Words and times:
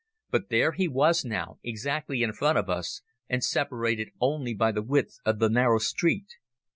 But 0.31 0.49
there 0.49 0.71
he 0.71 0.87
was 0.87 1.23
now, 1.23 1.59
exactly 1.61 2.23
in 2.23 2.33
front 2.33 2.57
of 2.57 2.71
us, 2.71 3.03
and 3.29 3.43
separated 3.43 4.09
only 4.19 4.55
by 4.55 4.71
the 4.71 4.81
width 4.81 5.19
of 5.27 5.37
the 5.37 5.47
narrow 5.47 5.77
street. 5.77 6.37